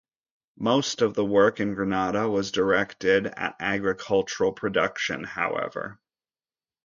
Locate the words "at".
3.27-3.55